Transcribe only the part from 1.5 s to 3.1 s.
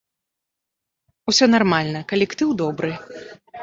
нармальна, калектыў добры.